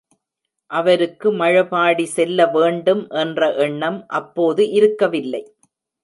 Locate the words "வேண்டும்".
2.47-3.03